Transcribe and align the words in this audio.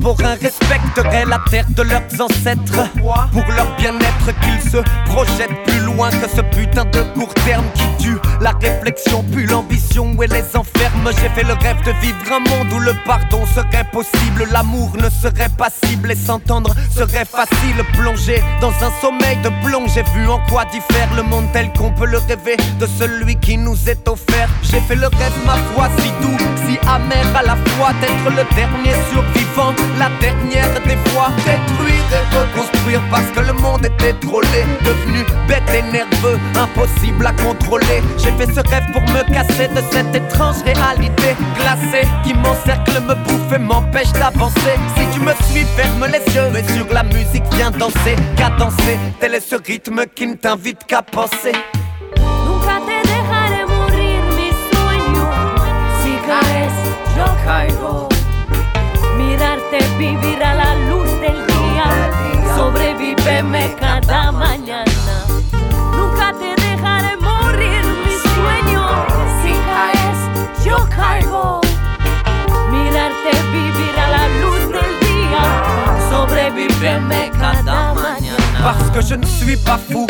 pour 0.00 0.20
un 0.22 0.35
la 1.28 1.38
terre 1.50 1.66
de 1.68 1.82
leurs 1.82 2.20
ancêtres. 2.20 2.90
Pour 3.32 3.44
leur 3.54 3.76
bien-être 3.76 4.38
qu'ils 4.40 4.70
se 4.70 4.78
projettent 5.06 5.64
plus 5.66 5.80
loin 5.80 6.10
que 6.10 6.28
ce 6.28 6.40
putain 6.40 6.84
de 6.84 7.02
court 7.14 7.32
terme 7.44 7.64
qui 7.74 8.04
tue 8.04 8.18
la 8.40 8.50
réflexion, 8.50 9.24
puis 9.32 9.46
l'ambition 9.46 10.14
et 10.22 10.26
les 10.26 10.56
enferme. 10.56 11.10
J'ai 11.20 11.28
fait 11.30 11.42
le 11.42 11.54
rêve 11.54 11.82
de 11.84 11.92
vivre 12.00 12.32
un 12.32 12.40
monde 12.40 12.72
où 12.72 12.78
le 12.78 12.92
pardon 13.04 13.44
serait 13.46 13.86
possible, 13.92 14.46
l'amour 14.52 14.96
ne 14.96 15.08
serait 15.10 15.48
pas 15.56 15.68
cible 15.84 16.12
et 16.12 16.16
s'entendre 16.16 16.74
serait 16.94 17.24
facile. 17.24 17.76
Plonger 17.94 18.42
dans 18.60 18.72
un 18.82 18.92
sommeil 19.00 19.36
de 19.42 19.50
plomb, 19.64 19.86
j'ai 19.88 20.02
vu 20.14 20.28
en 20.28 20.40
quoi 20.48 20.64
diffère 20.66 21.08
le 21.14 21.22
monde 21.22 21.46
tel 21.52 21.72
qu'on 21.72 21.92
peut 21.92 22.06
le 22.06 22.18
rêver 22.18 22.56
de 22.78 22.86
celui 22.86 23.36
qui 23.36 23.56
nous 23.56 23.88
est 23.88 24.06
offert. 24.08 24.48
J'ai 24.62 24.80
fait 24.80 24.96
le 24.96 25.06
rêve, 25.06 25.32
ma 25.46 25.56
foi, 25.72 25.88
si 25.98 26.10
doux, 26.22 26.36
si 26.66 26.78
amer 26.88 27.24
à 27.34 27.42
la 27.42 27.56
fois 27.56 27.92
d'être 28.00 28.30
le 28.30 28.44
dernier 28.54 28.94
survivant, 29.10 29.74
la 29.98 30.10
dernière 30.20 30.72
des 30.86 30.96
fois 31.10 31.15
détruire 31.38 32.06
et 32.12 32.36
reconstruire 32.36 33.00
parce 33.10 33.26
que 33.34 33.40
le 33.40 33.52
monde 33.54 33.84
était 33.86 34.12
trop 34.14 34.40
devenu 34.42 35.24
bête 35.48 35.62
et 35.74 35.82
nerveux, 35.90 36.38
impossible 36.54 37.26
à 37.26 37.32
contrôler. 37.32 38.02
J'ai 38.18 38.32
fait 38.32 38.52
ce 38.52 38.60
rêve 38.68 38.84
pour 38.92 39.02
me 39.02 39.22
casser 39.32 39.68
de 39.68 39.82
cette 39.90 40.14
étrange 40.14 40.56
réalité 40.64 41.34
glacée 41.58 42.06
qui 42.24 42.34
m'encercle, 42.34 43.00
me 43.00 43.14
bouffe 43.14 43.52
et 43.54 43.58
m'empêche 43.58 44.12
d'avancer. 44.12 44.76
Si 44.96 45.06
tu 45.12 45.20
me 45.20 45.32
suis, 45.48 45.64
ferme 45.76 46.06
les 46.06 46.34
yeux 46.34 46.50
et 46.56 46.72
sur 46.74 46.86
la 46.92 47.02
musique 47.02 47.44
viens 47.52 47.70
danser, 47.70 48.16
cadencer. 48.36 48.98
Tel 49.20 49.34
est 49.34 49.40
ce 49.40 49.56
rythme 49.56 50.04
qui 50.14 50.26
ne 50.26 50.34
t'invite 50.34 50.84
qu'à 50.86 51.02
penser. 51.02 51.52
Nunca 52.16 52.76
te 52.86 52.96
dejaré 53.08 53.64
mourir 53.66 54.22
mi 54.36 54.50
sueño, 54.68 55.26
si 56.02 56.12
caes 56.26 56.76
yo 57.16 57.26
caigo. 57.44 58.08
Mirarte 59.16 59.82
vivir 59.98 60.38
a 60.42 60.54
la 60.54 60.74
luz. 60.88 60.95
Sobrevíveme 63.26 63.74
cada 63.80 64.30
mañana. 64.30 64.86
Nunca 65.96 66.32
te 66.32 66.54
dejaré 66.62 67.16
morir 67.16 67.82
mi 68.04 68.12
sueño 68.22 68.86
Si 69.42 69.52
caes, 69.66 70.64
yo 70.64 70.76
caigo 70.94 71.60
Mirarte 72.70 73.32
vivir 73.50 73.98
a 73.98 74.10
la 74.10 74.28
luz 74.40 74.60
del 74.70 74.92
día. 75.00 75.42
Sobrevíveme 76.08 77.32
cada 77.32 77.94
mañana. 77.94 78.62
Parce 78.62 78.90
que 78.90 79.02
je 79.02 79.16
ne 79.16 79.26
suis 79.26 79.56
pas 79.56 79.78
fou 79.78 80.06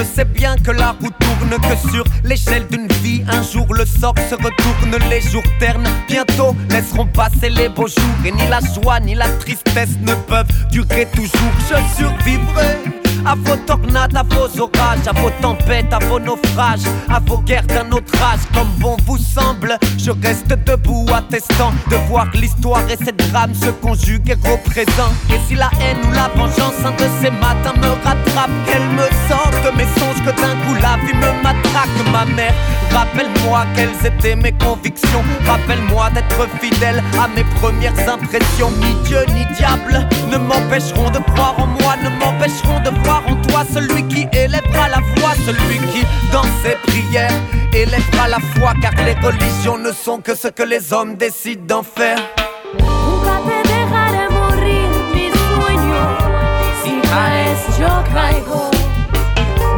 Je 0.00 0.04
sais 0.06 0.24
bien 0.24 0.56
que 0.56 0.70
la 0.70 0.92
roue 0.92 1.10
tourne 1.10 1.60
que 1.60 1.90
sur 1.90 2.04
l'échelle 2.24 2.66
d'une 2.68 2.88
vie. 3.02 3.22
Un 3.28 3.42
jour 3.42 3.66
le 3.74 3.84
sort 3.84 4.14
se 4.30 4.34
retourne, 4.34 4.96
les 5.10 5.20
jours 5.20 5.42
ternes 5.58 5.86
Bientôt 6.08 6.56
laisseront 6.70 7.04
passer 7.04 7.50
les 7.50 7.68
beaux 7.68 7.86
jours. 7.86 8.24
Et 8.24 8.32
ni 8.32 8.46
la 8.48 8.60
joie 8.60 8.98
ni 8.98 9.14
la 9.14 9.28
tristesse 9.28 9.98
ne 10.00 10.14
peuvent 10.14 10.48
durer 10.70 11.06
toujours. 11.14 11.52
Je 11.68 11.98
survivrai 11.98 13.09
à 13.26 13.34
vos 13.34 13.56
tornades, 13.66 14.16
à 14.16 14.22
vos 14.22 14.60
orages, 14.60 15.06
à 15.06 15.12
vos 15.12 15.30
tempêtes, 15.40 15.92
à 15.92 15.98
vos 15.98 16.18
naufrages, 16.20 16.86
à 17.08 17.20
vos 17.20 17.38
guerres 17.38 17.66
d'un 17.66 17.90
autre 17.92 18.14
âge, 18.22 18.40
comme 18.54 18.68
bon 18.78 18.96
vous 19.06 19.18
semble. 19.18 19.78
Je 19.98 20.10
reste 20.10 20.48
debout, 20.66 21.06
attestant 21.12 21.72
de 21.90 21.96
voir 22.08 22.26
l'histoire 22.34 22.82
et 22.90 22.96
cette 23.04 23.16
drame 23.30 23.54
se 23.54 23.70
conjuguer 23.70 24.36
au 24.44 24.56
présent. 24.68 25.10
Et 25.30 25.38
si 25.46 25.54
la 25.54 25.70
haine 25.80 25.98
ou 26.08 26.12
la 26.12 26.28
vengeance, 26.34 26.74
un 26.84 26.92
de 26.92 27.08
ces 27.20 27.30
matins 27.30 27.74
me 27.76 27.90
rattrape, 28.04 28.50
qu'elle 28.66 28.88
me 28.90 29.06
sorte 29.28 29.56
de 29.64 29.76
mes 29.76 29.88
songes, 29.98 30.22
que 30.24 30.40
d'un 30.40 30.56
coup 30.64 30.74
la 30.74 30.96
vie 31.04 31.14
me 31.14 31.42
matraque, 31.42 32.12
ma 32.12 32.24
mère. 32.24 32.54
Rappelle-moi 32.92 33.66
quelles 33.76 34.06
étaient 34.06 34.36
mes 34.36 34.52
convictions. 34.52 35.22
Rappelle-moi 35.46 36.10
d'être 36.10 36.48
fidèle 36.60 37.02
à 37.22 37.28
mes 37.28 37.44
premières 37.60 38.08
impressions. 38.08 38.70
Ni 38.80 38.94
Dieu 39.06 39.24
ni 39.28 39.44
diable 39.56 40.06
ne 40.30 40.38
m'empêcheront 40.38 41.10
de 41.10 41.18
croire 41.18 41.54
en 41.58 41.66
moi, 41.66 41.94
ne 42.02 42.10
m'empêcheront 42.18 42.80
de 42.80 42.90
voir 43.04 43.09
en 43.28 43.36
toi 43.42 43.64
celui 43.72 44.02
qui 44.08 44.26
élèvera 44.32 44.88
la 44.88 45.00
voix, 45.16 45.34
celui 45.46 45.78
qui, 45.92 46.04
dans 46.32 46.44
ses 46.62 46.76
prières, 46.86 47.40
élèvera 47.72 48.28
la 48.28 48.38
foi. 48.54 48.72
Car 48.80 48.92
les 49.04 49.14
religions 49.14 49.78
ne 49.78 49.92
sont 49.92 50.18
que 50.18 50.34
ce 50.34 50.48
que 50.48 50.62
les 50.62 50.92
hommes 50.92 51.16
décident 51.16 51.64
d'en 51.66 51.82
faire. 51.82 52.18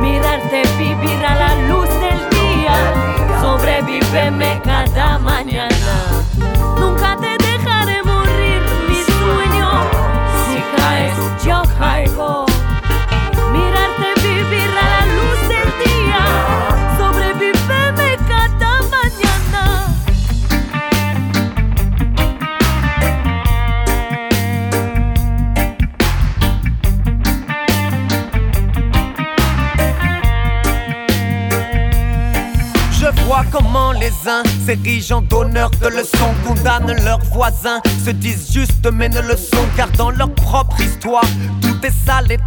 Mirarte 0.00 0.66
vivir 0.78 1.20
la 1.20 1.54
luz 1.68 1.88
del 2.00 2.20
día 2.30 2.74
Sobrevíveme 3.40 4.60
cada 4.64 4.81
comment 33.52 33.92
les 33.92 34.12
uns 34.26 34.42
s'érigent 34.64 35.18
en 35.18 35.20
donneurs 35.20 35.70
de 35.70 35.88
leçons, 35.88 36.34
condamnent 36.46 36.96
leurs 37.04 37.22
voisins, 37.26 37.80
se 38.04 38.10
disent 38.10 38.50
justes 38.52 38.88
mais 38.92 39.08
ne 39.08 39.20
le 39.20 39.36
sont, 39.36 39.66
car 39.76 39.90
dans 39.92 40.10
leur 40.10 40.34
propre 40.34 40.80
histoire, 40.80 41.24
est 41.84 42.06
sale 42.06 42.30
et 42.30 42.38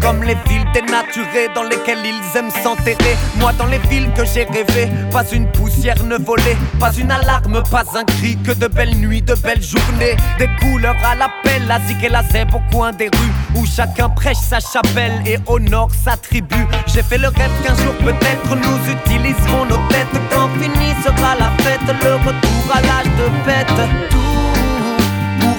comme 0.00 0.22
les 0.22 0.34
villes 0.48 0.66
dénaturées 0.74 1.48
dans 1.54 1.62
lesquelles 1.62 2.04
ils 2.04 2.38
aiment 2.38 2.50
s'enterrer. 2.50 3.16
Moi, 3.36 3.52
dans 3.58 3.66
les 3.66 3.78
villes 3.78 4.10
que 4.14 4.24
j'ai 4.24 4.44
rêvées, 4.44 4.90
pas 5.10 5.24
une 5.32 5.50
poussière 5.52 6.02
ne 6.04 6.16
volait, 6.16 6.56
pas 6.80 6.92
une 6.92 7.10
alarme, 7.10 7.62
pas 7.70 7.84
un 7.94 8.04
cri, 8.04 8.36
que 8.44 8.52
de 8.52 8.66
belles 8.66 8.96
nuits, 8.96 9.22
de 9.22 9.34
belles 9.34 9.62
journées, 9.62 10.16
des 10.38 10.48
couleurs 10.60 10.96
à 11.04 11.14
l'appel, 11.14 11.66
la 11.66 11.80
zik 11.86 12.02
et 12.02 12.08
la 12.08 12.22
zèbre 12.24 12.56
au 12.56 12.74
coin 12.74 12.92
des 12.92 13.06
rues, 13.06 13.32
où 13.60 13.64
chacun 13.64 14.08
prêche 14.08 14.38
sa 14.38 14.58
chapelle 14.60 15.22
et 15.26 15.38
honore 15.46 15.90
sa 16.04 16.16
tribu. 16.16 16.66
J'ai 16.86 17.02
fait 17.02 17.18
le 17.18 17.28
rêve 17.28 17.52
qu'un 17.64 17.74
jour 17.76 17.94
peut-être 17.98 18.56
nous 18.56 18.92
utiliserons 18.92 19.64
nos 19.66 19.88
têtes 19.88 20.20
quand 20.30 20.48
fini 20.60 20.92
sera 21.02 21.36
la 21.36 21.50
fête, 21.62 21.80
le 22.02 22.14
retour 22.16 22.74
à 22.74 22.80
l'âge 22.80 23.12
de 23.18 23.50
fête. 23.50 24.41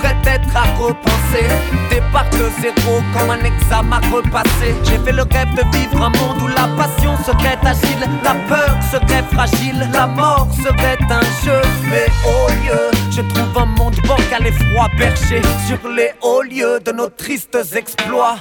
Pourrait 0.03 0.35
être 0.35 0.55
à 0.55 0.63
repenser. 0.81 1.47
Départ 1.89 2.29
de 2.31 2.49
zéro 2.61 3.01
comme 3.13 3.29
un 3.29 3.43
examen 3.43 3.97
à 3.97 4.15
repasser. 4.15 4.75
J'ai 4.83 4.97
fait 4.99 5.11
le 5.11 5.23
rêve 5.23 5.53
de 5.55 5.77
vivre 5.77 6.03
un 6.03 6.09
monde 6.09 6.41
où 6.41 6.47
la 6.47 6.67
passion 6.77 7.15
serait 7.23 7.57
agile, 7.63 8.07
la 8.23 8.33
peur 8.47 8.77
serait 8.91 9.23
fragile, 9.31 9.87
la 9.91 10.07
mort 10.07 10.47
serait 10.55 10.97
un 11.09 11.21
jeu. 11.45 11.61
Mais 11.89 12.07
au 12.25 12.49
lieu, 12.49 12.91
je 13.11 13.21
trouve 13.21 13.57
un 13.57 13.65
monde 13.65 13.95
bancal 14.07 14.47
et 14.47 14.51
froid 14.51 14.89
perché 14.97 15.41
sur 15.67 15.89
les 15.89 16.11
hauts 16.21 16.41
lieux 16.41 16.79
de 16.83 16.91
nos 16.91 17.09
tristes 17.09 17.57
exploits. 17.75 18.37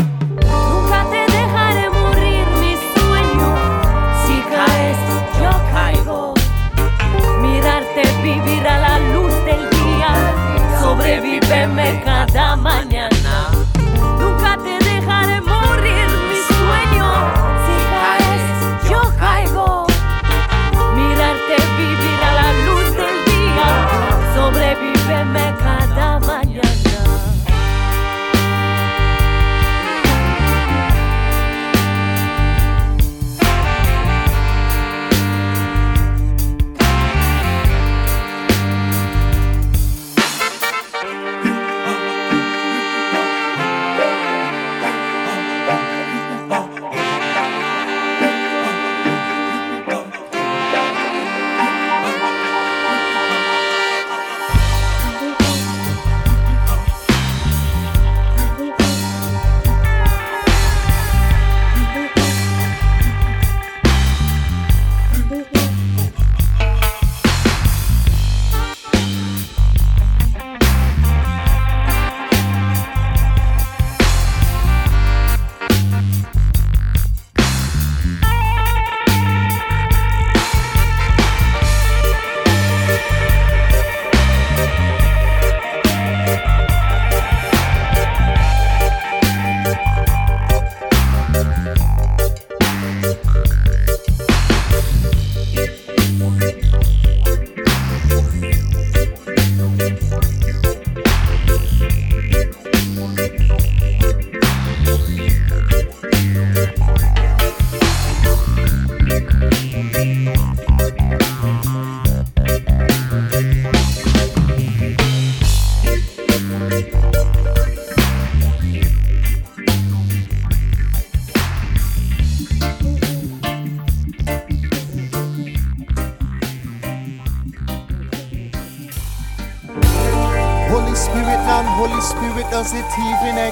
Si 4.26 4.42
Mirarte 7.40 8.06
vivir 8.22 8.62
a 8.68 8.78
la 8.78 8.91
Добре 10.92 11.20
ви 11.20 11.40
беме 11.48 12.02
када 12.04 12.46
мања 12.64 13.01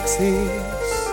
exist? 0.02 1.10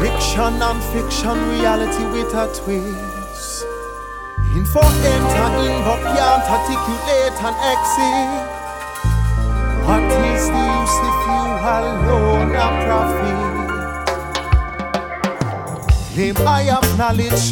Fiction, 0.00 0.58
non 0.58 0.80
fiction, 0.92 1.36
reality 1.48 2.04
with 2.06 2.34
a 2.34 2.46
twist. 2.54 3.64
Info 4.54 4.80
enter, 4.80 5.50
invo 5.68 5.94
can't 6.16 6.46
articulate 6.56 7.38
and 7.46 7.56
exit. 7.72 8.60
What 9.86 10.10
is 10.30 10.44
the 10.54 10.62
use 10.80 10.98
if 11.08 11.18
you 11.28 11.42
alone 11.76 12.52
are 12.56 12.76
prophet? 12.84 13.40
Claim 16.14 16.38
I 16.46 16.62
have 16.62 16.88
knowledge 16.98 17.44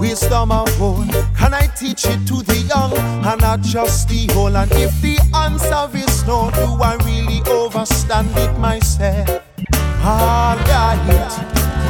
wisdom 0.00 0.50
of 0.50 0.80
own. 0.80 1.08
Can 1.36 1.52
I 1.54 1.66
teach 1.76 2.06
it 2.06 2.26
to 2.28 2.42
the 2.42 2.56
young 2.68 2.92
and 2.96 3.40
not 3.40 3.60
just 3.60 4.08
the 4.08 4.32
old? 4.34 4.54
And 4.56 4.72
if 4.72 5.00
the 5.02 5.18
answer 5.36 5.88
is 5.96 6.26
no, 6.26 6.50
do 6.50 6.82
I 6.82 6.96
really 7.04 7.42
overstand 7.50 8.30
it 8.36 8.58
myself? 8.58 9.39
All 10.02 10.56
right. 10.56 10.96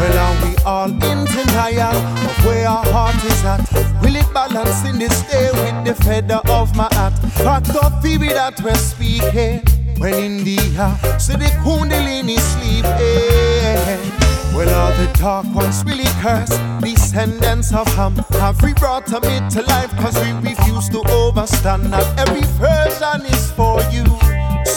Well, 0.01 0.19
are 0.19 0.47
we 0.47 0.57
all 0.65 0.91
in 0.91 1.25
denial 1.27 1.95
of 1.95 2.45
where 2.45 2.67
our 2.67 2.85
heart 2.87 3.15
is 3.25 3.45
at? 3.45 3.61
Will 4.03 4.17
it 4.17 4.27
balance 4.35 4.85
in 4.85 4.99
this 4.99 5.23
day 5.31 5.51
with 5.53 5.85
the 5.85 5.95
feather 6.05 6.41
of 6.49 6.75
my 6.75 6.89
hat? 6.93 7.13
Fact 7.35 7.77
of 7.77 8.03
theory 8.03 8.31
that 8.31 8.61
we're 8.63 8.75
speaking 8.75 9.39
eh? 9.39 9.61
when 9.99 10.15
in 10.15 10.45
the 10.45 10.59
air, 10.77 11.21
so 11.21 11.35
the 11.35 11.51
kundalini 11.63 12.39
sleeping. 12.39 12.91
Eh? 12.91 14.21
Well, 14.57 14.69
all 14.75 14.93
the 14.99 15.13
dark 15.19 15.47
ones 15.55 15.85
really 15.85 16.11
curse. 16.21 16.51
Descendants 16.81 17.73
of 17.73 17.87
Ham 17.95 18.17
have 18.41 18.61
we 18.63 18.75
brought 18.75 19.07
them 19.07 19.23
into 19.23 19.63
life 19.63 19.91
cause 19.99 20.19
we 20.19 20.33
refuse 20.51 20.89
to 20.89 20.99
overstand. 21.11 21.91
Not 21.91 22.19
every 22.19 22.43
version 22.59 23.27
is 23.27 23.53
for 23.53 23.81
you. 23.93 24.30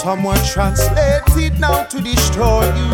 Someone 0.03 0.43
translated 0.43 1.61
now 1.61 1.85
to 1.85 2.01
destroy 2.01 2.65
you. 2.65 2.91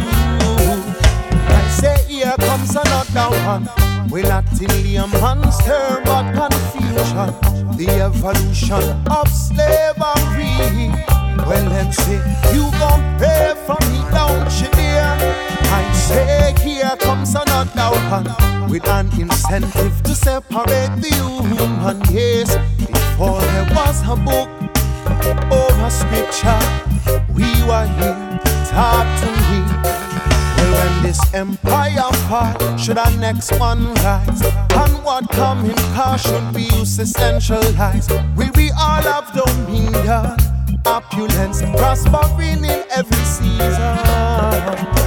I 1.50 1.76
say, 1.82 1.98
here 2.08 2.36
comes 2.38 2.70
another 2.76 3.36
one. 3.48 3.68
We're 4.12 4.30
not 4.30 4.46
in 4.62 4.68
the 4.68 5.08
monster, 5.20 6.04
but 6.06 6.32
confusion. 6.36 7.34
The 7.78 7.90
evolution 8.06 9.08
of 9.10 9.28
slavery. 9.28 10.94
Well, 11.48 11.66
let's 11.72 11.98
say, 11.98 12.22
you 12.54 12.70
gon' 12.78 13.02
pay 13.18 13.56
for 13.66 13.80
me, 13.90 14.06
don't 14.14 14.54
you, 14.62 14.70
dear? 14.78 15.18
I 15.82 15.92
say 15.94 16.54
here 16.62 16.96
comes 17.00 17.34
another 17.34 17.90
one 18.12 18.70
with 18.70 18.88
an 18.88 19.10
incentive 19.20 20.04
to 20.04 20.14
separate 20.14 20.94
the 21.02 21.10
human. 21.10 22.02
Yes, 22.14 22.56
before 22.78 23.42
there 23.42 23.68
was 23.74 24.08
a 24.08 24.16
book 24.16 24.70
a 25.90 25.92
scripture, 25.92 26.89
we 27.34 27.50
were 27.64 27.88
here. 27.98 28.40
Talk 28.70 29.08
to 29.22 29.28
me. 29.50 29.60
Well, 30.56 30.72
when 30.78 31.04
this 31.04 31.20
empire 31.34 32.12
fall, 32.28 32.78
should 32.78 32.98
our 32.98 33.12
next 33.18 33.52
one 33.60 33.94
rise? 33.96 34.42
And 34.42 35.04
what 35.04 35.30
coming 35.30 35.76
car 35.96 36.18
should 36.18 36.54
be 36.54 36.64
used 36.64 37.00
essentialized? 37.00 38.10
Will 38.36 38.52
we 38.56 38.72
all 38.72 39.02
have 39.02 39.32
dominion? 39.34 40.38
Opulence, 40.86 41.62
prospering 41.62 42.64
in 42.64 42.84
every 42.92 43.26
season 43.26 44.99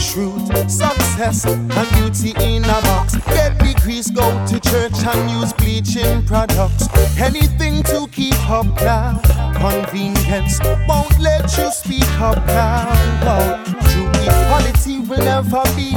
truth, 0.00 0.48
success, 0.70 1.44
and 1.44 1.68
beauty 1.92 2.32
in 2.40 2.64
a 2.64 2.80
box. 2.82 3.16
Get 3.26 3.58
degrees, 3.58 4.10
go 4.10 4.22
to 4.46 4.60
church 4.60 4.92
and 5.04 5.30
use 5.30 5.52
bleaching 5.52 6.24
products. 6.24 6.88
Anything 7.18 7.82
to 7.84 8.08
keep 8.10 8.38
up 8.48 8.66
now. 8.82 9.20
Convenience 9.58 10.58
won't 10.88 11.18
let 11.18 11.44
you 11.58 11.70
speak 11.70 12.10
up 12.20 12.38
now. 12.46 13.62
True 13.90 14.10
equality 14.24 15.00
will 15.00 15.18
never 15.18 15.62
be 15.76 15.94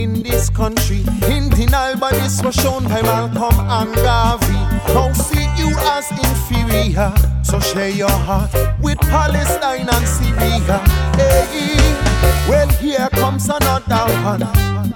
in 0.00 0.22
this 0.22 0.50
country. 0.50 1.04
In 1.28 1.48
denial, 1.50 1.96
but 1.98 2.12
this 2.12 2.42
was 2.42 2.54
shown 2.56 2.84
by 2.84 3.02
Malcolm 3.02 3.58
and 3.60 3.94
Garvey. 3.96 4.92
Don't 4.92 5.14
see 5.14 5.46
you 5.56 5.70
as 5.94 6.10
inferior, 6.10 7.12
so 7.42 7.60
share 7.60 7.90
your 7.90 8.10
heart 8.10 8.52
with 8.80 8.98
Palestine 8.98 9.88
and 9.88 10.06
Syria. 10.08 10.78
Hey. 11.16 12.09
Well, 12.48 12.68
here 12.80 13.08
comes 13.10 13.48
another 13.48 14.12
one. 14.24 14.40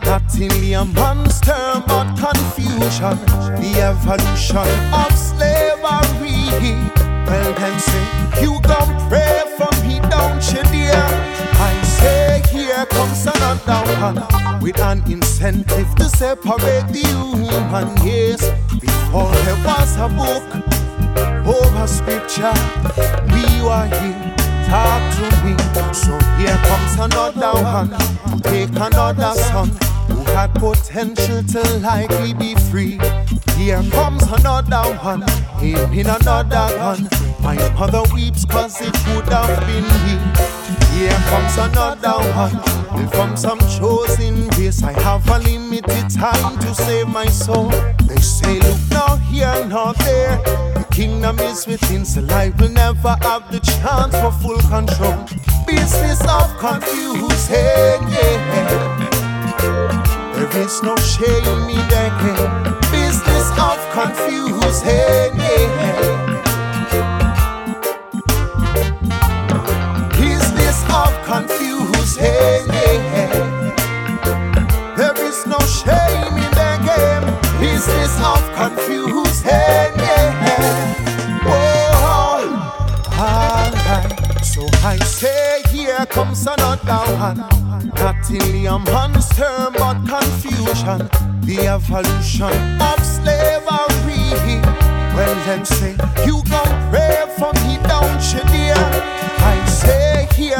Not 0.04 0.34
in 0.38 0.74
a 0.74 0.84
monster, 0.84 1.82
but 1.86 2.14
confusion. 2.16 3.16
The 3.60 3.72
evolution 3.80 4.68
of 4.92 5.12
slavery. 5.16 6.74
Well, 7.26 7.52
then 7.54 7.78
say, 7.80 8.42
you 8.42 8.60
gon' 8.62 9.08
pray 9.08 9.42
for 9.56 9.70
me, 9.82 10.00
don't 10.10 10.44
you, 10.52 10.62
dear? 10.72 11.04
I 11.56 11.80
say, 11.84 12.42
here 12.50 12.84
comes 12.86 13.26
another 13.26 13.80
one. 14.00 14.60
With 14.60 14.80
an 14.80 15.02
incentive 15.10 15.94
to 15.96 16.04
separate 16.04 16.88
the 16.88 17.06
human, 17.06 17.96
yes. 18.04 18.40
Before 18.80 19.32
there 19.44 19.60
was 19.64 19.96
a 19.96 20.08
book 20.08 20.44
over 21.46 21.86
scripture, 21.86 22.54
we 23.32 23.62
were 23.62 23.86
here 24.00 24.43
talk 24.74 25.02
to 25.14 25.26
me. 25.44 25.54
So 25.94 26.18
here 26.38 26.58
comes 26.68 26.94
another 26.98 27.52
one 27.62 27.90
to 27.90 28.42
take 28.42 28.70
another 28.70 29.32
son 29.38 29.68
who 30.08 30.24
had 30.34 30.52
potential 30.54 31.42
to 31.54 31.62
likely 31.78 32.34
be 32.34 32.54
free. 32.70 32.98
Here 33.56 33.82
comes 33.90 34.24
another 34.38 34.84
one, 34.98 35.22
aiming 35.60 36.06
another 36.06 36.66
gun. 36.78 37.08
My 37.44 37.56
mother 37.78 38.02
weeps 38.14 38.46
cause 38.46 38.80
it 38.80 38.96
would 39.08 39.28
have 39.28 39.60
been 39.66 39.84
me. 39.84 40.16
Here 40.96 41.12
comes 41.28 41.58
another 41.58 42.16
one. 42.32 43.08
From 43.10 43.36
some 43.36 43.58
chosen 43.78 44.48
race, 44.56 44.82
I 44.82 44.92
have 45.02 45.28
a 45.28 45.38
limited 45.40 46.08
time 46.08 46.58
to 46.60 46.74
save 46.74 47.08
my 47.08 47.26
soul. 47.26 47.68
They 48.08 48.16
say, 48.16 48.60
look 48.60 48.80
now 48.90 49.16
here, 49.16 49.66
not 49.66 49.98
there 49.98 50.38
The 50.74 50.86
kingdom 50.90 51.38
is 51.40 51.66
within, 51.66 52.06
so 52.06 52.22
life 52.22 52.58
will 52.58 52.70
never 52.70 53.14
have 53.20 53.52
the 53.52 53.60
chance 53.60 54.16
for 54.16 54.32
full 54.42 54.58
control. 54.70 55.26
Business 55.66 56.22
of 56.22 56.48
confusing, 56.58 58.08
yeah. 58.08 59.04
There 60.34 60.62
is 60.62 60.82
no 60.82 60.96
shame 60.96 61.68
in 61.68 61.88
game. 61.92 62.80
Business 62.90 63.50
of 63.58 63.78
confusing, 63.92 65.36
yeah. 65.38 66.33
Business 71.24 71.40
of 71.40 71.48
confusing, 71.48 72.68
yeah. 72.68 73.74
There 74.94 75.24
is 75.24 75.46
no 75.46 75.58
shame 75.60 76.36
in 76.36 76.50
the 76.52 76.72
game. 76.84 77.26
Business 77.60 78.14
of 78.20 78.42
confusing. 78.54 79.94
Oh, 81.46 82.52
alright. 83.12 84.44
So 84.44 84.66
I 84.84 84.98
say 84.98 85.62
here 85.70 86.04
comes 86.06 86.46
another 86.46 87.04
one. 87.16 87.38
Not 87.96 88.30
in 88.30 88.66
a 88.66 88.78
monster, 88.78 89.70
but 89.72 89.96
confusion. 90.06 91.08
The 91.40 91.68
evolution 91.68 92.80
of 92.82 93.00
slavery. 93.02 94.60
Well 95.14 95.34
then 95.46 95.64
say, 95.64 95.96
you 96.26 96.42
gon' 96.50 96.90
pray 96.90 97.24
for 97.38 97.52
me, 97.64 97.78
don't 97.88 98.22
you 98.34 98.42
dear? 98.52 99.14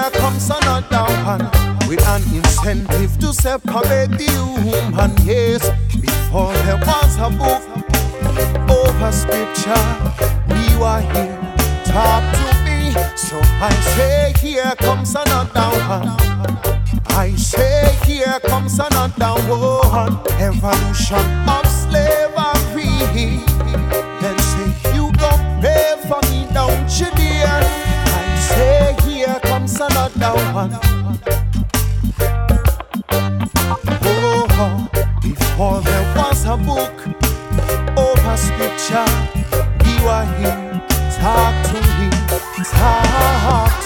Here 0.05 0.21
comes 0.21 0.51
another 0.51 1.05
one. 1.25 1.51
With 1.89 2.07
an 2.09 2.23
incentive 2.35 3.19
to 3.19 3.33
separate 3.33 4.11
the 4.11 4.31
human, 4.63 5.13
yes. 5.25 5.63
Before 6.01 6.53
there 6.65 6.77
was 6.77 7.17
a 7.19 7.31
book 7.31 7.63
over 8.71 9.13
scripture, 9.13 9.85
we 10.49 10.65
were 10.79 11.01
here. 11.13 11.39
Talk 11.85 12.25
to 12.35 12.47
be 12.65 12.93
so 13.17 13.39
I 13.61 13.71
say, 13.95 14.33
here 14.41 14.75
comes 14.79 15.15
another 15.15 15.71
one. 15.89 16.09
I 17.09 17.35
say, 17.37 17.97
here 18.05 18.41
comes 18.41 18.79
another 18.79 19.35
one. 19.49 20.19
Evolution 20.41 21.27
of 21.49 21.67
slavery. 21.67 23.41
Then 24.21 24.39
say, 24.39 24.95
you 24.95 25.13
gon' 25.13 25.61
pray 25.61 25.97
for 26.09 26.21
me, 26.31 26.47
don't 26.53 26.91
you, 26.99 27.24
comes 29.75 29.95
another 29.95 30.35
one. 30.53 30.79
Oh, 34.07 34.89
before 35.23 35.81
there 35.81 36.17
was 36.17 36.45
a 36.45 36.57
book 36.57 37.07
over 37.99 38.37
scripture, 38.37 39.07
we 39.85 39.93
were 40.05 40.27
here. 40.39 40.83
Talk 41.19 41.55
to 41.67 41.75
me 41.99 42.11
talk 42.65 43.84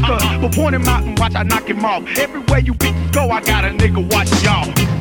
But 0.00 0.54
point 0.54 0.74
him 0.74 0.84
out 0.84 1.04
and 1.04 1.18
watch 1.18 1.34
I 1.34 1.42
knock 1.42 1.68
him 1.68 1.84
off. 1.84 2.04
Everywhere 2.18 2.60
you 2.60 2.74
bitches 2.74 3.12
go, 3.12 3.30
I 3.30 3.40
got 3.42 3.64
a 3.64 3.68
nigga 3.68 4.12
watching 4.12 4.42
y'all. 4.44 4.99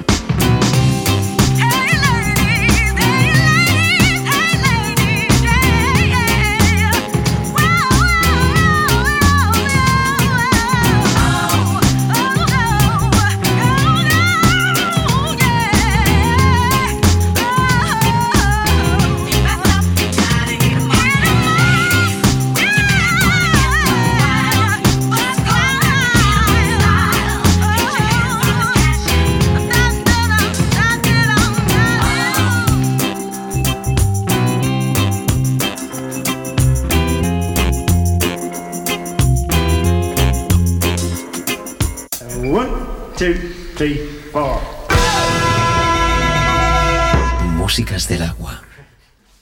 Músicas 47.55 48.09
del 48.09 48.23
agua. 48.23 48.61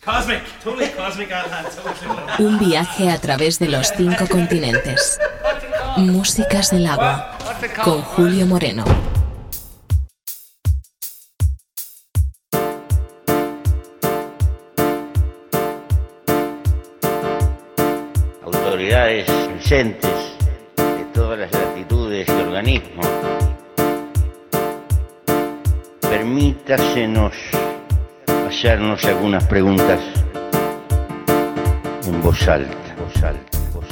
Cosmic, 0.06 0.44
totally 0.64 0.90
cosmic 0.90 1.32
on 1.32 1.50
that. 1.50 1.72
Totally. 1.76 2.48
Un 2.48 2.60
viaje 2.60 3.10
a 3.10 3.18
través 3.20 3.58
de 3.58 3.68
los 3.68 3.92
cinco 3.98 4.28
continentes. 4.28 5.20
Músicas 5.98 6.70
del 6.70 6.86
agua. 6.86 7.36
Con 7.84 8.04
Julio 8.04 8.46
Moreno. 8.46 8.86
Autoridades 18.44 19.26
presentes 19.26 20.38
de 20.76 21.06
todas 21.12 21.40
las 21.40 21.52
latitudes 21.52 22.28
y 22.30 22.32
organismos 22.32 23.08
permítasenos 26.28 27.34
hacernos 28.50 29.06
algunas 29.06 29.46
preguntas 29.46 30.02
en 32.06 32.22
voz 32.22 32.46
alta, 32.50 32.96
voz 33.00 33.24
alta, 33.24 33.58
voz. 33.74 33.86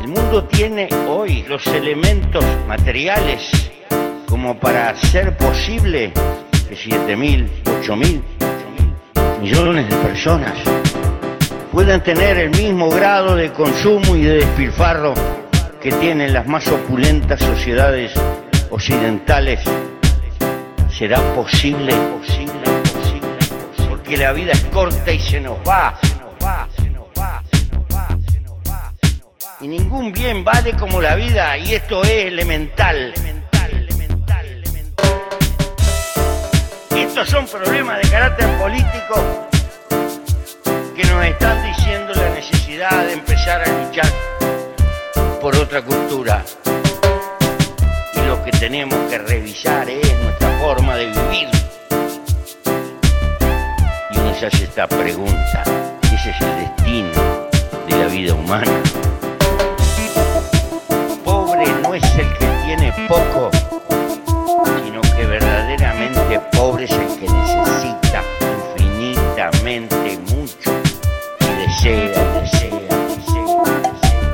El 0.00 0.08
mundo 0.08 0.44
tiene 0.48 0.88
hoy 1.08 1.44
los 1.48 1.64
elementos 1.68 2.44
materiales 2.66 3.70
como 4.28 4.58
para 4.58 4.90
hacer 4.90 5.36
posible 5.36 6.12
que 6.68 6.74
7.000, 6.74 7.48
8.000, 7.64 8.39
millones 9.40 9.88
de 9.88 9.96
personas 9.96 10.52
puedan 11.72 12.02
tener 12.02 12.36
el 12.36 12.50
mismo 12.50 12.90
grado 12.90 13.36
de 13.36 13.50
consumo 13.52 14.14
y 14.14 14.22
de 14.22 14.34
despilfarro 14.34 15.14
que 15.80 15.90
tienen 15.92 16.34
las 16.34 16.46
más 16.46 16.68
opulentas 16.68 17.40
sociedades 17.40 18.12
occidentales. 18.70 19.60
¿Será 20.90 21.18
posible? 21.34 21.94
Posible, 21.94 22.60
posible, 22.92 23.88
porque 23.88 24.16
la 24.18 24.32
vida 24.32 24.52
es 24.52 24.64
corta 24.64 25.10
y 25.10 25.18
se 25.18 25.40
nos 25.40 25.56
va. 25.66 25.98
Y 29.62 29.68
ningún 29.68 30.12
bien 30.12 30.44
vale 30.44 30.74
como 30.74 31.00
la 31.00 31.14
vida 31.14 31.56
y 31.56 31.74
esto 31.74 32.02
es 32.02 32.26
elemental. 32.26 33.14
Son 37.26 37.46
problemas 37.46 38.00
de 38.02 38.08
carácter 38.08 38.58
político 38.58 39.48
que 40.96 41.04
nos 41.04 41.24
están 41.26 41.62
diciendo 41.64 42.14
la 42.14 42.30
necesidad 42.30 43.06
de 43.06 43.12
empezar 43.12 43.60
a 43.60 43.84
luchar 43.84 44.10
por 45.40 45.54
otra 45.54 45.82
cultura. 45.82 46.42
Y 48.14 48.20
lo 48.26 48.42
que 48.42 48.50
tenemos 48.52 48.98
que 49.10 49.18
revisar 49.18 49.88
es 49.88 50.18
nuestra 50.22 50.58
forma 50.58 50.96
de 50.96 51.06
vivir. 51.06 51.48
Y 54.10 54.18
uno 54.18 54.34
se 54.34 54.46
hace 54.46 54.64
esta 54.64 54.88
pregunta, 54.88 55.62
¿ese 56.02 56.30
es 56.30 56.40
el 56.40 56.56
destino 56.56 57.48
de 57.86 57.96
la 57.98 58.06
vida 58.06 58.34
humana? 58.34 58.82
Pobre 61.22 61.66
no 61.82 61.94
es 61.94 62.04
el 62.14 62.32
que 62.38 62.46
tiene 62.64 62.92
poco, 63.06 63.50
verdaderamente 65.30 66.40
pobre 66.50 66.84
es 66.84 66.90
el 66.90 67.06
que 67.20 67.28
necesita 67.28 68.22
infinitamente 68.76 70.18
mucho 70.34 70.72
y 71.40 71.46
desea, 71.62 71.94
y 71.94 72.40
desea, 72.40 72.70
desea, 73.06 73.62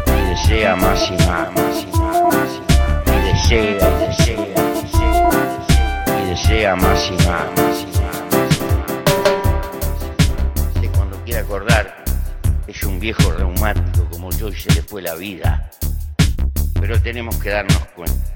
y 0.06 0.20
desea 0.30 0.74
más 0.76 1.11
y 1.11 1.12
más, 1.26 1.52
más 1.52 1.82
y 1.82 1.87
más, 1.98 2.16
y 2.16 2.22
más, 2.24 2.50
y 3.06 3.11
desea, 3.26 3.61
y 3.61 3.94
desea, 4.06 4.40
desea, 4.72 5.30
y 6.18 6.30
desea 6.30 6.76
más 6.76 7.09
y 7.09 7.12
más, 7.12 7.44
más 7.56 7.76
y 7.82 7.87
más, 8.00 8.18
más 10.72 10.96
cuando 10.96 11.16
quiere 11.24 11.40
acordar, 11.40 12.04
es 12.66 12.82
un 12.85 12.98
viejo 12.98 13.30
reumático 13.32 14.09
como 14.11 14.30
yo 14.30 14.48
y 14.48 14.54
se 14.54 14.72
le 14.72 14.80
fue 14.80 15.02
la 15.02 15.14
vida, 15.14 15.70
pero 16.80 16.98
tenemos 17.02 17.37
que 17.37 17.50
darnos 17.50 17.85
cuenta. 17.94 18.36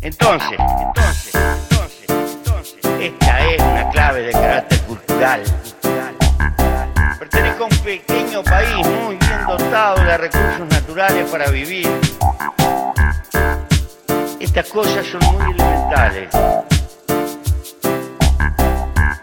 Entonces, 0.00 0.58
entonces, 0.58 1.34
entonces, 1.34 2.08
entonces, 2.08 2.78
esta 3.00 3.40
es 3.46 3.60
una 3.60 3.90
clave 3.90 4.22
de 4.22 4.32
carácter 4.32 4.80
cultural. 4.82 5.42
Pertenezco 7.18 7.64
a 7.64 7.66
un 7.66 7.78
pequeño 7.78 8.44
país 8.44 8.86
muy 8.86 9.16
bien 9.16 9.46
dotado 9.48 10.04
de 10.04 10.18
recursos 10.18 10.68
naturales 10.68 11.28
para 11.30 11.50
vivir. 11.50 11.88
Estas 14.38 14.68
cosas 14.68 15.04
son 15.04 15.20
muy 15.34 15.52
elementales. 15.52 16.28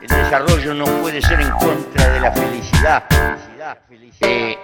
El 0.01 0.07
desarrollo 0.07 0.73
no 0.73 0.85
puede 1.01 1.21
ser 1.21 1.39
en 1.39 1.51
contra 1.51 2.09
de 2.09 2.19
la 2.19 2.31
felicidad. 2.33 3.03
Eh, 4.19 4.57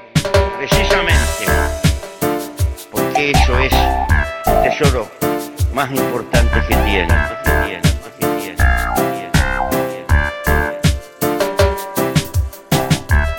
precisamente 0.57 1.45
porque 2.91 3.31
eso 3.31 3.57
es 3.59 3.73
el 4.45 4.61
tesoro 4.63 5.20
más 5.73 5.89
importante 5.91 6.61
que 6.67 6.75
tiene. 6.75 7.13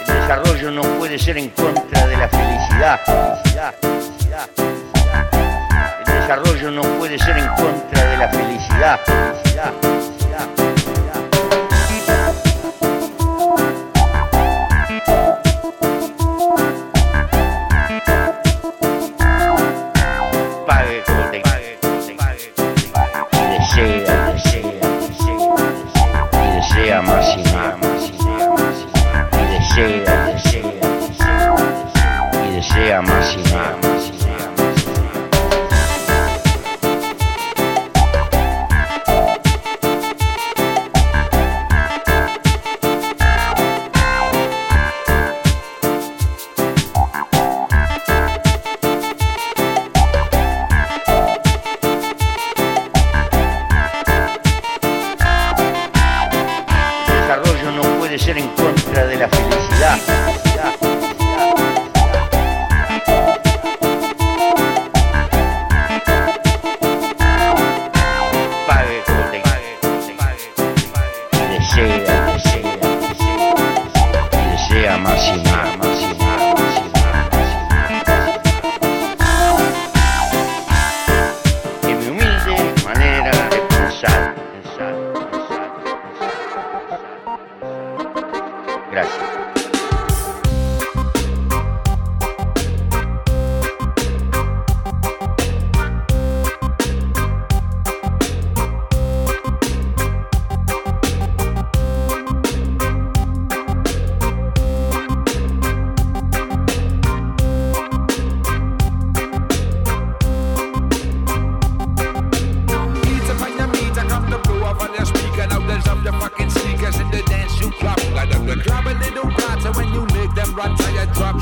El 0.01 0.14
desarrollo 0.21 0.71
no 0.71 0.83
puede 0.99 1.18
ser 1.18 1.38
en 1.38 1.51
contra 1.51 2.07
de 2.07 2.16
la 2.16 2.29
felicidad. 2.29 3.01
El 6.07 6.21
desarrollo 6.21 6.71
no 6.71 6.83
puede 6.99 7.18
ser 7.18 7.37
en 7.38 7.49
contra 7.49 8.05
de 8.05 8.16
la 8.16 8.29
felicidad. 8.29 9.01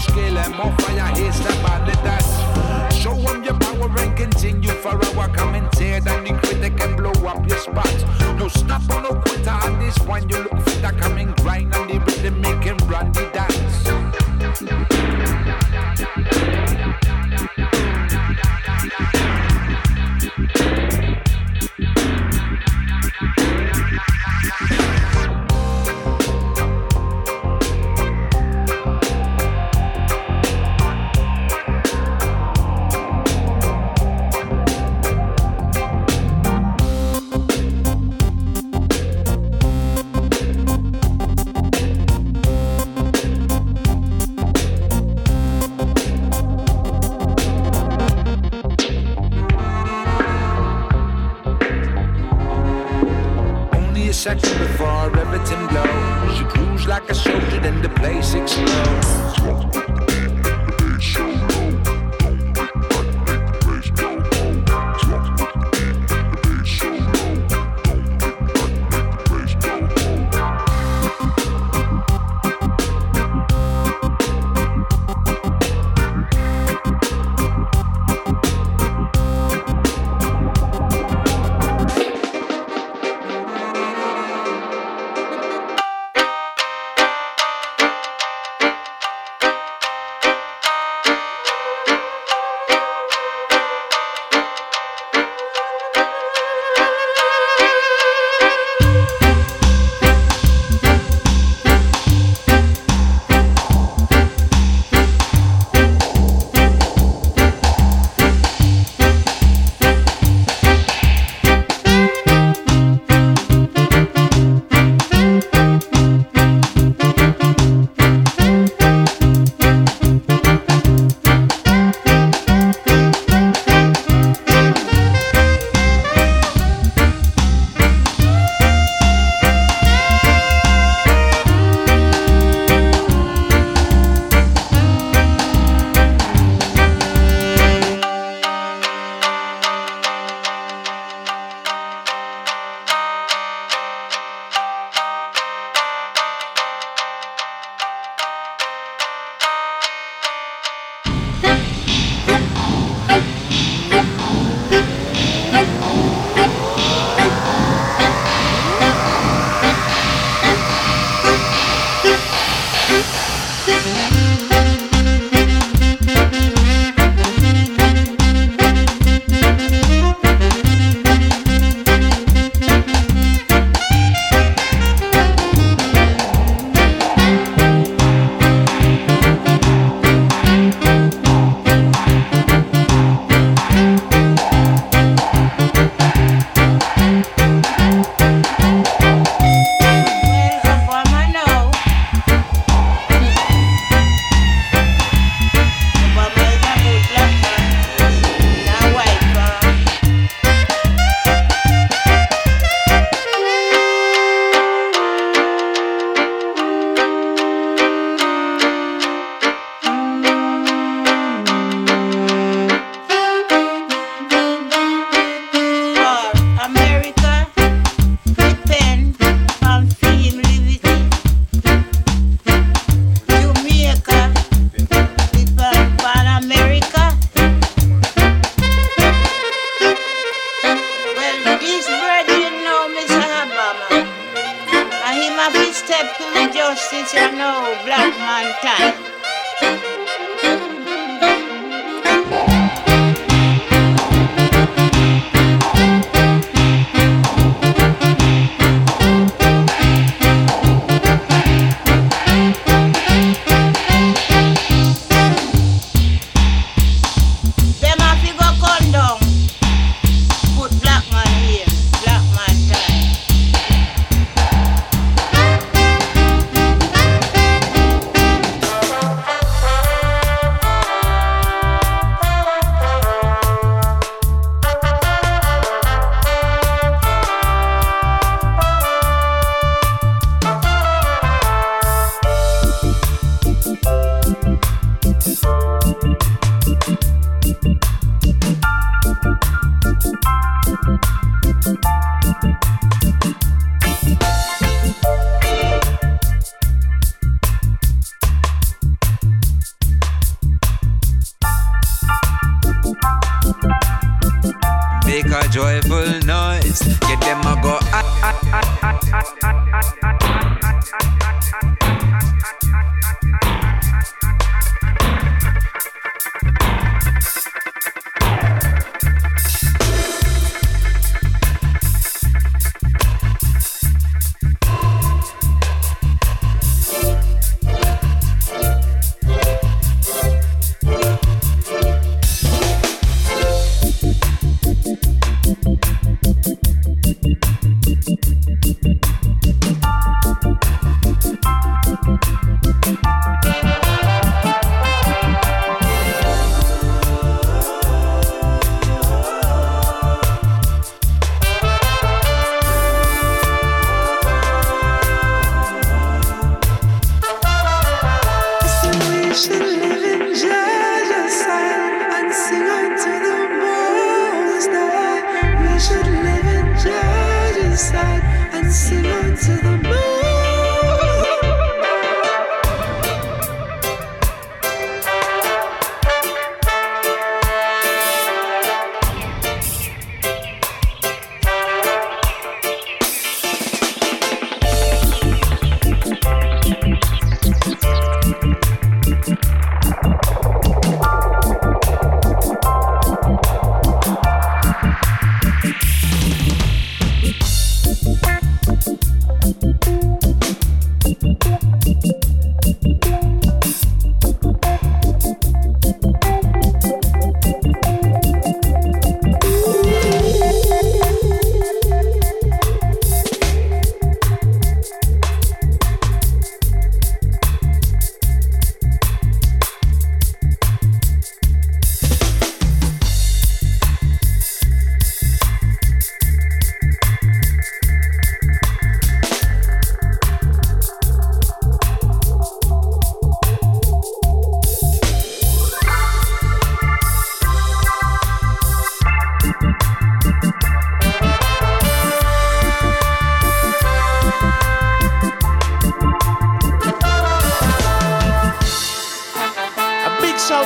scale 0.00 0.34
them 0.34 0.54
off 0.54 0.88
and 0.88 1.00
I 1.00 1.08
haste 1.18 1.42
them 1.44 1.86
the 1.86 1.92
dance. 2.02 2.94
Show 2.96 3.14
them 3.14 3.44
your 3.44 3.58
power 3.58 3.90
and 3.98 4.16
continue 4.16 4.72
for 4.82 4.94
our 5.18 5.28
commentary. 5.28 6.00
Then 6.00 6.24
the 6.24 6.32
critic 6.42 6.76
can 6.76 6.96
blow 6.96 7.12
up 7.28 7.46
your 7.48 7.58
spot. 7.58 7.99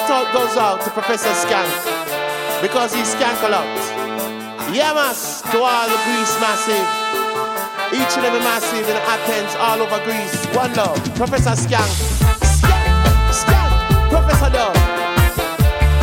shout 0.06 0.26
out 0.26 0.32
goes 0.34 0.56
out 0.56 0.80
to 0.82 0.90
Professor 0.90 1.30
Skank 1.30 1.70
because 2.60 2.92
he 2.94 3.00
skank 3.02 3.40
a 3.46 3.50
lot. 3.50 3.66
Yamas 4.72 5.42
yeah, 5.44 5.52
to 5.52 5.58
all 5.58 5.88
the 5.88 5.98
Greece 6.04 6.34
massive, 6.40 6.86
each 7.92 8.16
and 8.16 8.26
every 8.26 8.40
massive 8.40 8.86
in 8.88 8.96
Athens, 8.96 9.54
all 9.56 9.80
over 9.80 10.02
Greece. 10.04 10.44
One 10.54 10.72
love, 10.74 11.02
Professor 11.14 11.50
Skank. 11.50 11.88
Skank, 12.42 13.32
Skank, 13.32 14.10
Professor 14.10 14.50
Dove. 14.50 14.74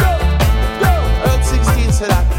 Go, 0.02 0.12
go. 0.82 0.92
Earth 1.30 1.46
16 1.46 1.92
said 1.92 2.10
that. 2.10 2.31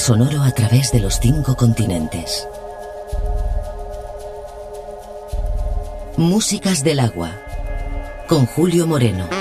sonoro 0.00 0.42
a 0.42 0.50
través 0.52 0.90
de 0.92 1.00
los 1.00 1.20
cinco 1.20 1.56
continentes. 1.56 2.48
Músicas 6.16 6.82
del 6.82 7.00
agua, 7.00 7.32
con 8.26 8.46
Julio 8.46 8.86
Moreno. 8.86 9.39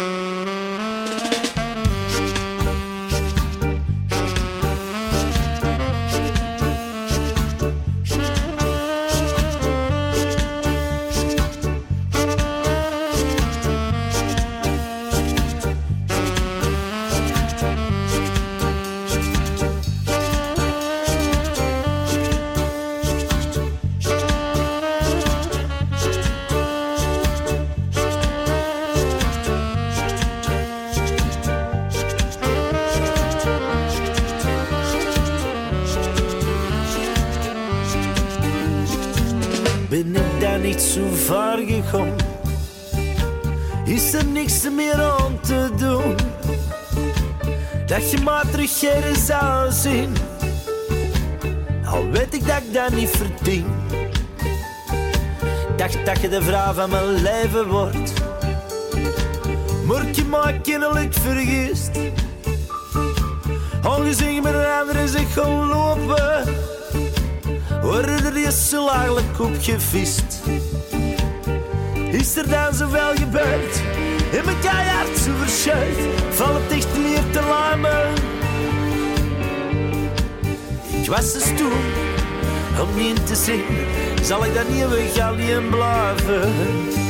Om 82.81 82.97
in 82.97 83.15
te 83.23 83.35
zingen, 83.35 84.25
zal 84.25 84.45
ik 84.45 84.53
dan 84.53 84.65
eeuwig 84.65 85.13
gallium 85.13 85.69
blijven. 85.69 87.08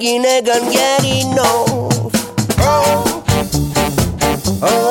again, 0.00 0.24
I 0.24 0.40
can't 0.40 0.72
get 0.72 1.04
enough. 1.04 2.10
Oh, 2.58 3.22
oh. 4.62 4.89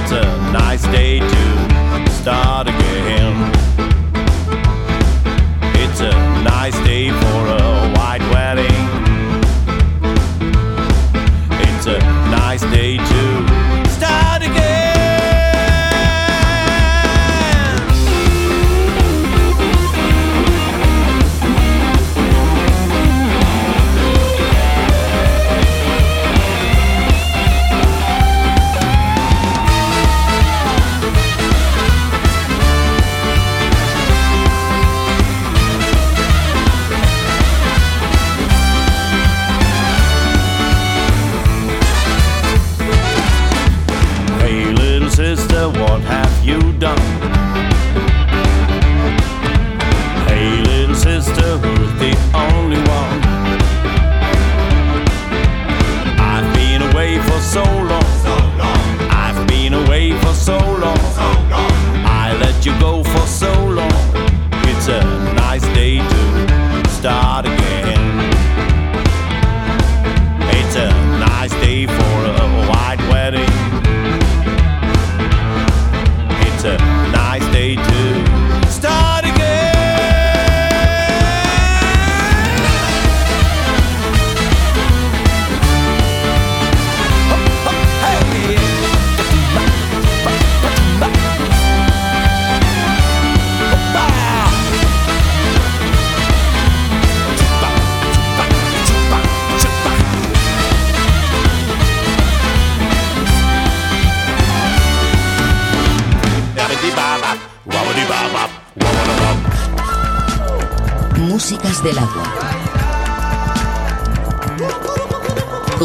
it's 0.00 0.12
a 0.12 0.52
nice 0.52 0.82
day 0.84 1.18
to 1.18 2.10
start 2.10 2.68
again. 2.68 3.34
It's 5.74 6.00
a 6.00 6.12
nice 6.44 6.78
day 6.84 7.10
for 7.10 7.48
us. 7.48 7.57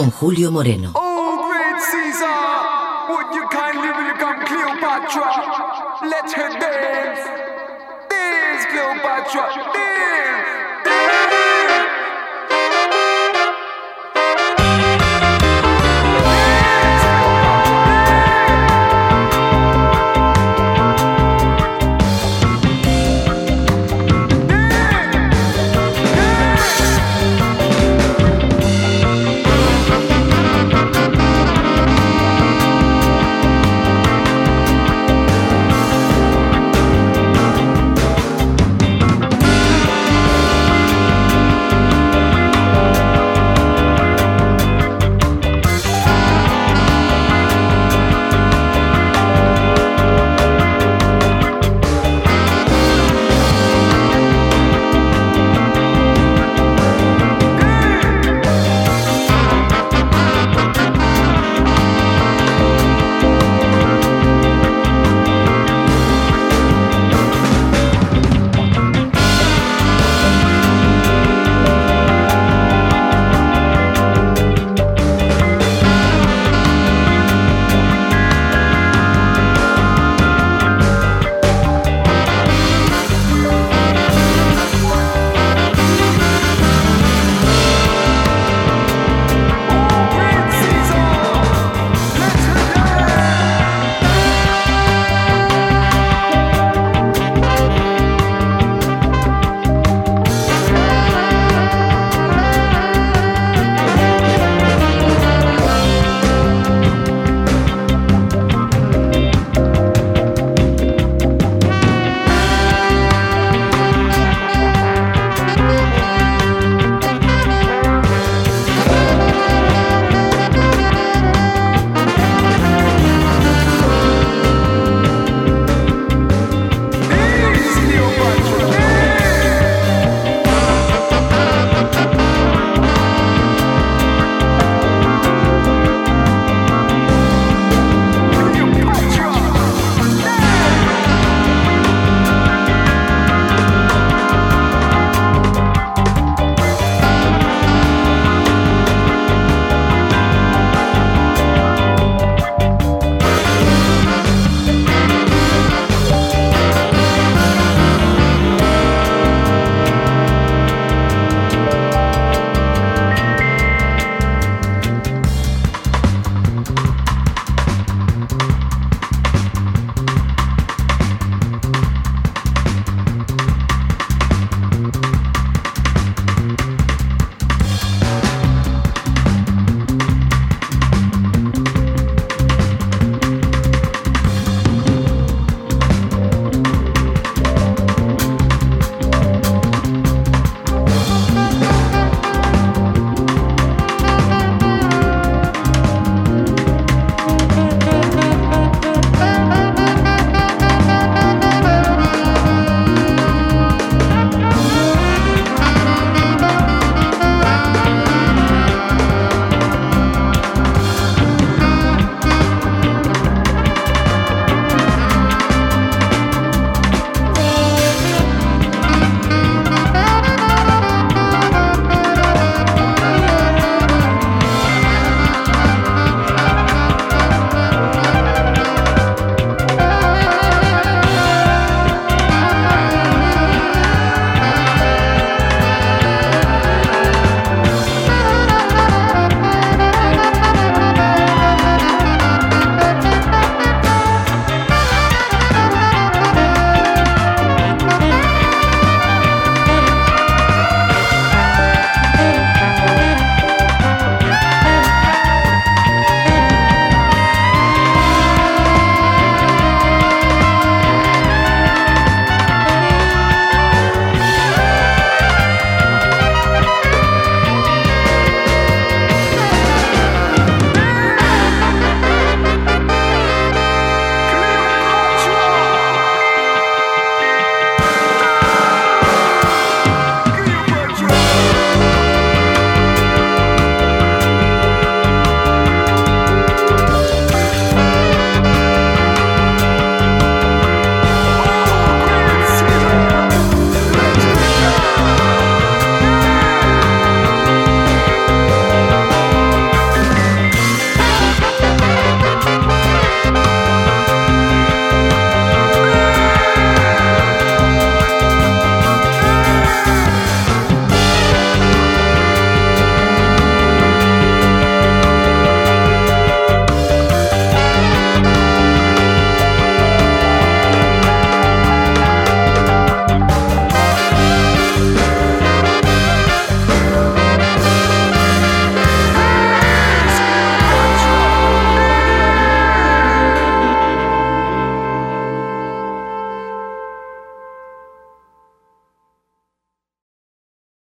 Con 0.04 0.12
Julio 0.12 0.52
Moreno. 0.52 0.92
Oh, 0.96 1.48
great 1.48 1.80
Caesar, 1.80 2.28
would 3.08 3.34
you 3.34 3.48
kindly 3.48 3.88
welcome 3.88 4.46
Cleopatra? 4.46 5.30
Let 6.10 6.30
her 6.30 6.50
dance. 6.60 7.24
Dance, 8.10 8.66
Cleopatra. 8.66 10.23